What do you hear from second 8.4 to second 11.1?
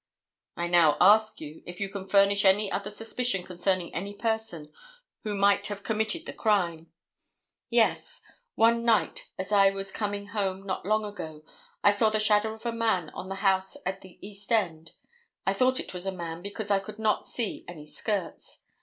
one night as I was coming home not long